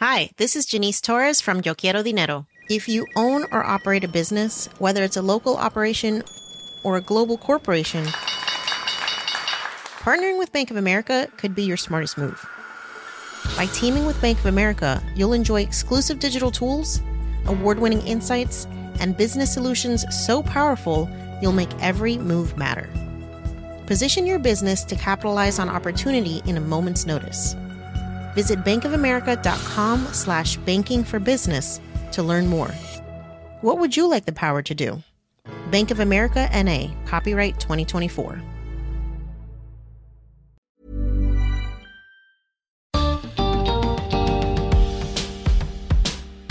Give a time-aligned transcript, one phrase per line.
[0.00, 2.44] Hi, this is Janice Torres from Yo Quiero Dinero.
[2.68, 6.22] If you own or operate a business, whether it's a local operation
[6.84, 8.04] or a global corporation,
[10.04, 12.44] partnering with Bank of America could be your smartest move.
[13.56, 17.00] By teaming with Bank of America, you'll enjoy exclusive digital tools,
[17.46, 18.66] award winning insights,
[19.00, 21.08] and business solutions so powerful
[21.40, 22.90] you'll make every move matter.
[23.86, 27.56] Position your business to capitalize on opportunity in a moment's notice.
[28.36, 31.80] Visit bankofamerica.com slash banking for business
[32.12, 32.70] to learn more.
[33.62, 35.02] What would you like the power to do?
[35.70, 38.42] Bank of America NA, copyright 2024.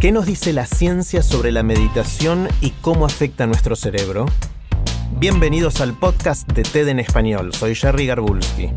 [0.00, 4.26] ¿Qué nos dice la ciencia sobre la meditación y cómo afecta a nuestro cerebro?
[5.18, 7.54] Bienvenidos al podcast de TED en español.
[7.54, 8.70] Soy Jerry Garbulski.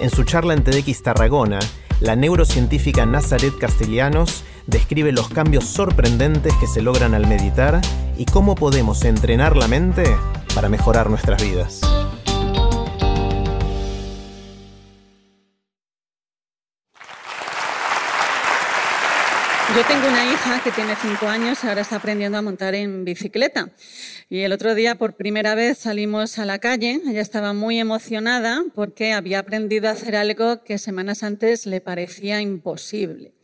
[0.00, 1.58] En su charla en TEDx Tarragona,
[2.00, 7.80] la neurocientífica Nazaret Castellanos describe los cambios sorprendentes que se logran al meditar
[8.16, 10.04] y cómo podemos entrenar la mente
[10.54, 11.80] para mejorar nuestras vidas.
[19.76, 23.04] Yo tengo una hija que tiene cinco años y ahora está aprendiendo a montar en
[23.04, 23.68] bicicleta.
[24.30, 26.98] Y el otro día, por primera vez, salimos a la calle.
[27.06, 32.40] Ella estaba muy emocionada porque había aprendido a hacer algo que semanas antes le parecía
[32.40, 33.34] imposible.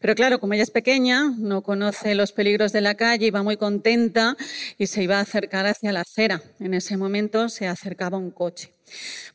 [0.00, 3.56] Pero claro, como ella es pequeña, no conoce los peligros de la calle, iba muy
[3.56, 4.36] contenta
[4.78, 6.42] y se iba a acercar hacia la acera.
[6.58, 8.77] En ese momento se acercaba un coche.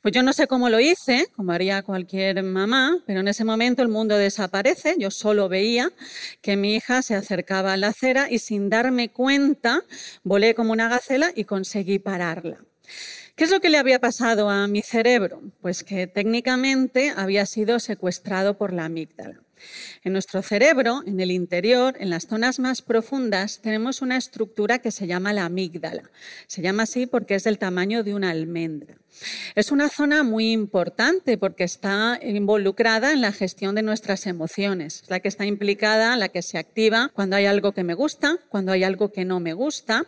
[0.01, 3.81] Pues yo no sé cómo lo hice, como haría cualquier mamá, pero en ese momento
[3.81, 4.95] el mundo desaparece.
[4.97, 5.91] Yo solo veía
[6.41, 9.83] que mi hija se acercaba a la acera y sin darme cuenta
[10.23, 12.57] volé como una gacela y conseguí pararla.
[13.35, 15.41] ¿Qué es lo que le había pasado a mi cerebro?
[15.61, 19.41] Pues que técnicamente había sido secuestrado por la amígdala.
[20.03, 24.91] En nuestro cerebro, en el interior, en las zonas más profundas, tenemos una estructura que
[24.91, 26.11] se llama la amígdala.
[26.47, 28.97] Se llama así porque es del tamaño de una almendra.
[29.55, 35.09] Es una zona muy importante porque está involucrada en la gestión de nuestras emociones, es
[35.09, 38.71] la que está implicada, la que se activa cuando hay algo que me gusta, cuando
[38.71, 40.05] hay algo que no me gusta.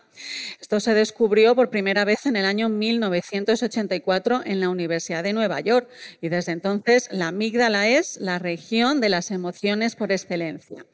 [0.59, 5.59] Esto se descubrió por primera vez en el año 1984 en la Universidad de Nueva
[5.59, 5.89] York
[6.21, 10.85] y desde entonces la amígdala es la región de las emociones por excelencia.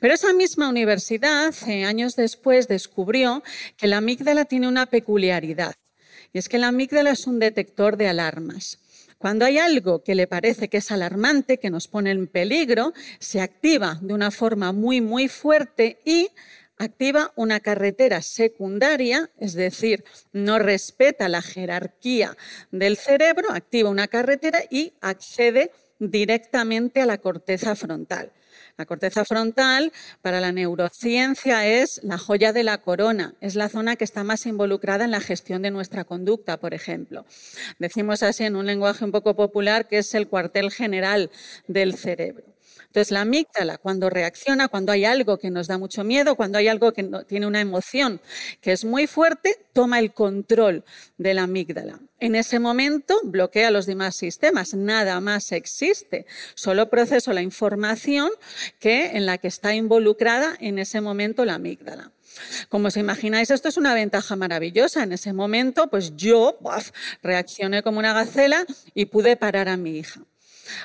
[0.00, 3.42] Pero esa misma universidad, eh, años después, descubrió
[3.76, 5.74] que la amígdala tiene una peculiaridad
[6.32, 8.78] y es que la amígdala es un detector de alarmas.
[9.18, 13.40] Cuando hay algo que le parece que es alarmante, que nos pone en peligro, se
[13.40, 16.28] activa de una forma muy, muy fuerte y
[16.78, 22.36] activa una carretera secundaria, es decir, no respeta la jerarquía
[22.70, 28.32] del cerebro, activa una carretera y accede directamente a la corteza frontal.
[28.76, 33.96] La corteza frontal para la neurociencia es la joya de la corona, es la zona
[33.96, 37.24] que está más involucrada en la gestión de nuestra conducta, por ejemplo.
[37.78, 41.30] Decimos así en un lenguaje un poco popular que es el cuartel general
[41.68, 42.55] del cerebro.
[42.86, 46.68] Entonces, la amígdala, cuando reacciona, cuando hay algo que nos da mucho miedo, cuando hay
[46.68, 48.20] algo que tiene una emoción
[48.60, 50.84] que es muy fuerte, toma el control
[51.18, 52.00] de la amígdala.
[52.18, 58.30] En ese momento bloquea los demás sistemas, nada más existe, solo proceso la información
[58.78, 62.12] que, en la que está involucrada en ese momento la amígdala.
[62.68, 65.02] Como os imagináis, esto es una ventaja maravillosa.
[65.02, 66.58] En ese momento, pues yo
[67.22, 68.64] reaccioné como una gacela
[68.94, 70.20] y pude parar a mi hija.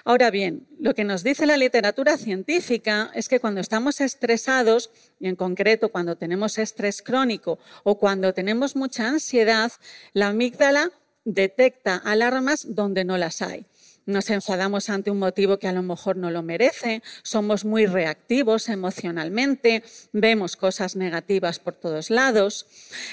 [0.03, 5.27] Ahora bien, lo que nos dice la literatura científica es que cuando estamos estresados, y
[5.27, 9.71] en concreto cuando tenemos estrés crónico o cuando tenemos mucha ansiedad,
[10.13, 10.91] la amígdala
[11.25, 13.65] detecta alarmas donde no las hay.
[14.07, 18.67] Nos enfadamos ante un motivo que a lo mejor no lo merece, somos muy reactivos
[18.67, 22.65] emocionalmente, vemos cosas negativas por todos lados.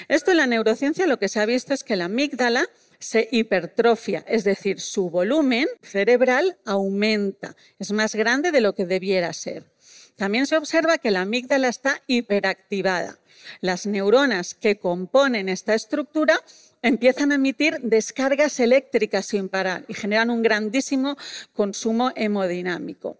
[0.07, 2.67] Esto en la neurociencia lo que se ha visto es que la amígdala
[2.99, 9.31] se hipertrofia, es decir, su volumen cerebral aumenta, es más grande de lo que debiera
[9.33, 9.65] ser.
[10.17, 13.19] También se observa que la amígdala está hiperactivada.
[13.61, 16.41] Las neuronas que componen esta estructura
[16.81, 21.17] empiezan a emitir descargas eléctricas sin parar y generan un grandísimo
[21.53, 23.17] consumo hemodinámico.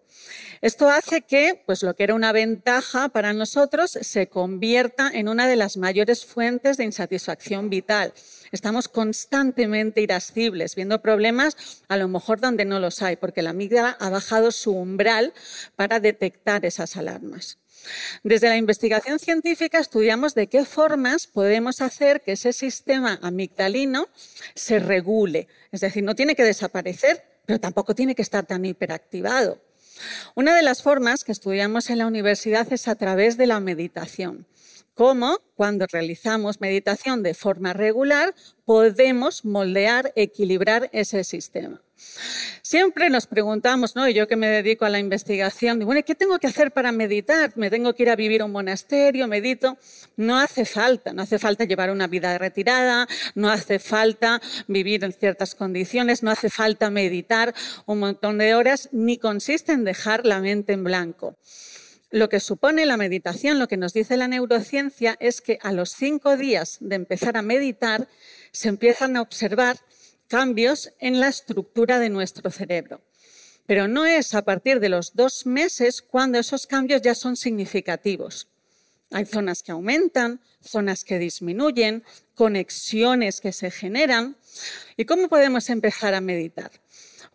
[0.62, 5.48] Esto hace que pues, lo que era una ventaja para nosotros se convierta en una
[5.48, 8.14] de las mayores fuentes de insatisfacción vital.
[8.52, 13.96] Estamos constantemente irascibles, viendo problemas a lo mejor donde no los hay, porque la amígdala
[14.00, 15.34] ha bajado su umbral
[15.76, 17.58] para detectar esas alarmas.
[18.24, 24.08] Desde la investigación científica estudiamos de qué formas podemos hacer que ese sistema amigdalino
[24.56, 25.48] se regule.
[25.72, 29.62] Es decir, no tiene que desaparecer, pero tampoco tiene que estar tan hiperactivado.
[30.36, 34.46] Una de las formas que estudiamos en la universidad es a través de la meditación.
[35.00, 38.36] Cómo, cuando realizamos meditación de forma regular,
[38.66, 41.81] podemos moldear, equilibrar ese sistema.
[42.62, 44.10] Siempre nos preguntamos, ¿no?
[44.10, 47.54] Yo que me dedico a la investigación, bueno, ¿qué tengo que hacer para meditar?
[47.56, 49.25] ¿Me tengo que ir a vivir a un monasterio?
[49.30, 49.78] ¿Medito?
[50.18, 55.13] No hace falta, no hace falta llevar una vida retirada, no hace falta vivir en
[55.13, 57.56] ciertas condiciones, no hace falta meditar
[57.86, 61.38] un montón de horas, ni consiste en dejar la mente en blanco.
[62.12, 65.92] Lo que supone la meditación, lo que nos dice la neurociencia, es que a los
[65.92, 68.08] cinco días de empezar a meditar
[68.52, 69.78] se empiezan a observar
[70.28, 73.02] cambios en la estructura de nuestro cerebro.
[73.68, 78.48] Pero no es a partir de los dos meses cuando esos cambios ya son significativos.
[79.12, 82.04] Hay zonas que aumentan, zonas que disminuyen,
[82.34, 84.38] conexiones que se generan.
[84.98, 86.72] ¿Y cómo podemos empezar a meditar?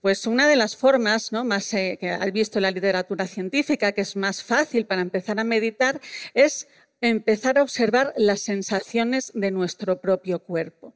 [0.05, 4.03] Pues una de las formas más eh, que has visto en la literatura científica, que
[4.03, 5.99] es más fácil para empezar a meditar,
[6.35, 6.69] es
[7.01, 10.93] empezar a observar las sensaciones de nuestro propio cuerpo.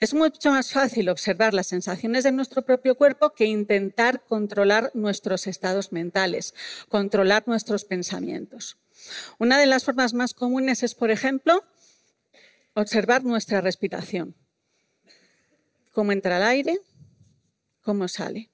[0.00, 5.46] Es mucho más fácil observar las sensaciones de nuestro propio cuerpo que intentar controlar nuestros
[5.46, 6.52] estados mentales,
[6.88, 8.78] controlar nuestros pensamientos.
[9.38, 11.62] Una de las formas más comunes es, por ejemplo,
[12.74, 14.34] observar nuestra respiración.
[15.92, 16.80] Cómo entra el aire,
[17.80, 18.50] cómo sale.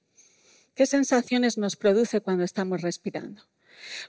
[0.75, 3.43] ¿Qué sensaciones nos produce cuando estamos respirando?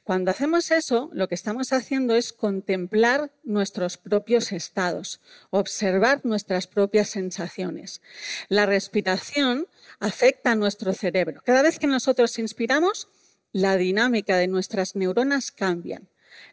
[0.04, 5.20] Cuando hacemos eso, lo que estamos haciendo es contemplar nuestros propios estados,
[5.50, 8.00] observar nuestras propias sensaciones.
[8.48, 9.66] La respiración
[9.98, 11.42] afecta a nuestro cerebro.
[11.44, 13.08] Cada vez que nosotros inspiramos,
[13.52, 16.02] la dinámica de nuestras neuronas cambia.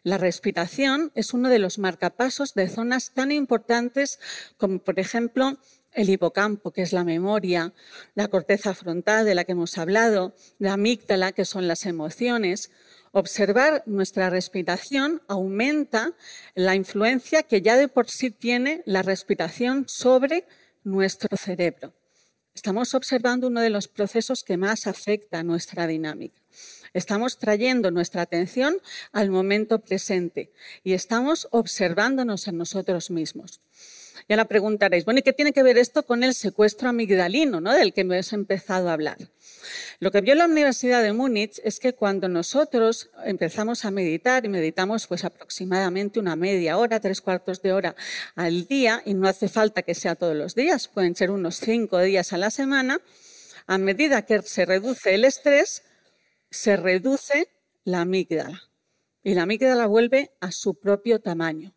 [0.02, 4.18] La respiración es uno de los marcapasos de zonas tan importantes
[4.56, 5.58] como, por ejemplo,
[5.96, 7.72] el hipocampo, que es la memoria,
[8.14, 12.70] la corteza frontal de la que hemos hablado, la amígdala, que son las emociones,
[13.18, 16.12] Observar nuestra respiración aumenta
[16.54, 20.46] la influencia que ya de por sí tiene la respiración sobre
[20.84, 21.94] nuestro cerebro.
[22.54, 26.42] Estamos observando uno de los procesos que más afecta a nuestra dinámica.
[26.92, 28.82] Estamos trayendo nuestra atención
[29.12, 30.52] al momento presente
[30.84, 33.62] y estamos observándonos a nosotros mismos.
[34.28, 37.72] Ya la preguntaréis, bueno, ¿y qué tiene que ver esto con el secuestro amigdalino, ¿no?
[37.72, 39.18] del que hemos empezado a hablar?
[39.98, 44.48] Lo que vio la Universidad de Múnich es que cuando nosotros empezamos a meditar, y
[44.48, 47.96] meditamos pues aproximadamente una media hora, tres cuartos de hora
[48.34, 52.00] al día, y no hace falta que sea todos los días, pueden ser unos cinco
[52.00, 53.00] días a la semana,
[53.66, 55.82] a medida que se reduce el estrés,
[56.50, 57.48] se reduce
[57.84, 58.62] la amígdala.
[59.22, 61.75] Y la amígdala vuelve a su propio tamaño,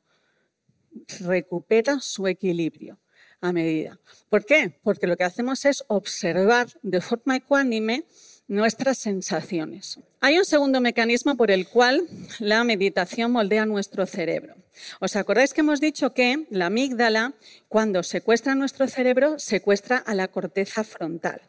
[1.20, 3.00] recupera su equilibrio
[3.42, 4.00] a medida.
[4.30, 4.80] ¿Por qué?
[4.84, 8.06] Porque lo que hacemos es observar de forma ecuánime
[8.50, 10.00] nuestras sensaciones.
[10.20, 12.08] Hay un segundo mecanismo por el cual
[12.40, 14.56] la meditación moldea nuestro cerebro.
[15.00, 17.34] ¿Os acordáis que hemos dicho que la amígdala,
[17.70, 21.42] cuando secuestra nuestro cerebro, secuestra a la corteza frontal?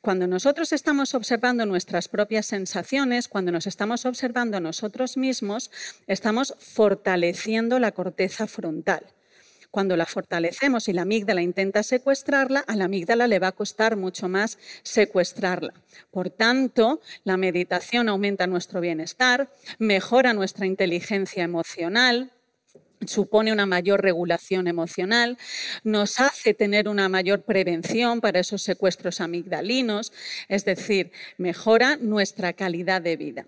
[0.00, 5.70] Cuando nosotros estamos observando nuestras propias sensaciones, cuando nos estamos observando nosotros mismos,
[6.06, 9.04] estamos fortaleciendo la corteza frontal.
[9.70, 13.96] Cuando la fortalecemos y la amígdala intenta secuestrarla, a la amígdala le va a costar
[13.96, 15.74] mucho más secuestrarla.
[16.10, 22.32] Por tanto, la meditación aumenta nuestro bienestar, mejora nuestra inteligencia emocional,
[23.06, 25.38] supone una mayor regulación emocional,
[25.84, 30.12] nos hace tener una mayor prevención para esos secuestros amigdalinos,
[30.48, 33.46] es decir, mejora nuestra calidad de vida.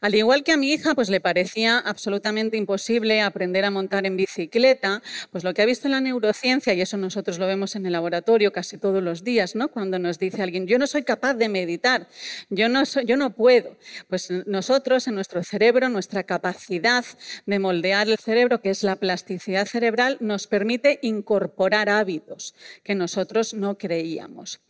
[0.00, 4.16] Al igual que a mi hija, pues le parecía absolutamente imposible aprender a montar en
[4.16, 7.86] bicicleta, pues lo que ha visto en la neurociencia, y eso nosotros lo vemos en
[7.86, 9.68] el laboratorio casi todos los días, ¿no?
[9.68, 12.08] Cuando nos dice alguien, yo no soy capaz de meditar,
[12.50, 13.76] yo no, yo no puedo.
[14.08, 17.04] Pues nosotros, en nuestro cerebro, nuestra capacidad
[17.46, 23.54] de moldear el cerebro, que es la plasticidad cerebral, nos permite incorporar hábitos que nosotros
[23.54, 24.60] no creíamos.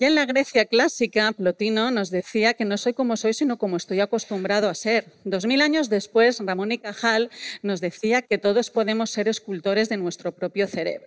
[0.00, 3.76] Ya en la Grecia clásica, Plotino nos decía que no soy como soy, sino como
[3.76, 5.04] estoy acostumbrado a ser.
[5.24, 7.28] Dos mil años después, Ramón y Cajal
[7.62, 11.06] nos decía que todos podemos ser escultores de nuestro propio cerebro.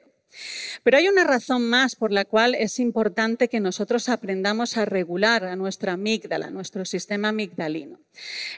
[0.83, 5.43] Pero hay una razón más por la cual es importante que nosotros aprendamos a regular
[5.43, 7.99] a nuestra amígdala, nuestro sistema amigdalino.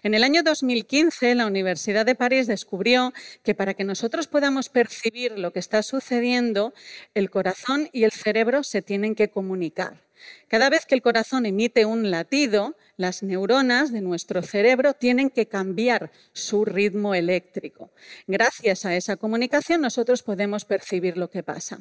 [0.04, 5.40] En el año 2015, la Universidad de París descubrió que para que nosotros podamos percibir
[5.40, 6.74] lo que está sucediendo,
[7.14, 10.05] el corazón y el cerebro se tienen que comunicar.
[10.48, 15.48] Cada vez que el corazón emite un latido, las neuronas de nuestro cerebro tienen que
[15.48, 17.92] cambiar su ritmo eléctrico.
[18.28, 21.80] Gracias a esa comunicación nosotros podemos percibir lo que pasa.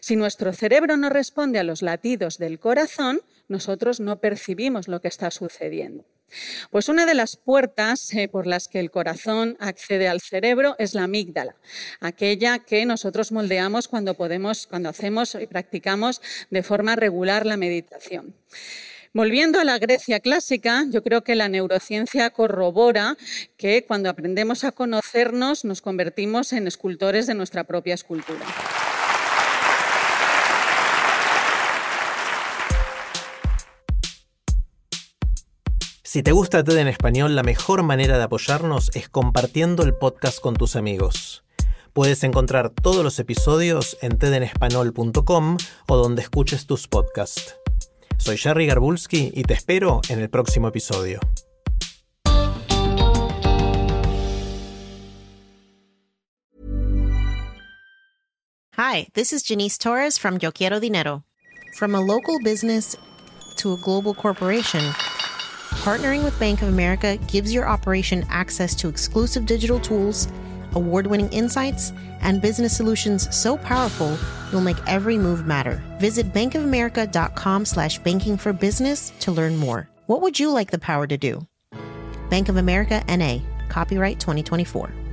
[0.00, 5.08] Si nuestro cerebro no responde a los latidos del corazón, nosotros no percibimos lo que
[5.08, 6.04] está sucediendo.
[6.70, 10.94] Pues una de las puertas eh, por las que el corazón accede al cerebro es
[10.94, 11.56] la amígdala,
[12.00, 16.20] aquella que nosotros moldeamos cuando podemos, cuando hacemos y practicamos
[16.50, 18.34] de forma regular la meditación.
[19.14, 23.16] Volviendo a la Grecia clásica, yo creo que la neurociencia corrobora
[23.56, 28.44] que cuando aprendemos a conocernos nos convertimos en escultores de nuestra propia escultura.
[36.10, 40.40] Si te gusta TED en español, la mejor manera de apoyarnos es compartiendo el podcast
[40.40, 41.44] con tus amigos.
[41.92, 47.56] Puedes encontrar todos los episodios en tedenespanol.com o donde escuches tus podcasts.
[48.16, 51.20] Soy Jerry Garbulski y te espero en el próximo episodio.
[58.78, 61.26] Hi, this is Janice Torres from Yo Quiero Dinero.
[61.74, 62.96] From a local business
[63.56, 64.80] to a global corporation.
[65.68, 70.28] Partnering with Bank of America gives your operation access to exclusive digital tools,
[70.72, 74.18] award winning insights, and business solutions so powerful
[74.50, 75.82] you'll make every move matter.
[75.98, 79.88] Visit bankofamerica.com slash banking for business to learn more.
[80.06, 81.46] What would you like the power to do?
[82.30, 85.07] Bank of America NA, copyright 2024.